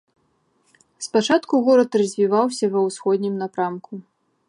Спачатку 1.07 1.53
горад 1.69 1.91
развіваўся 2.03 2.65
ва 2.77 2.87
ўсходнім 2.89 3.41
напрамку. 3.45 3.93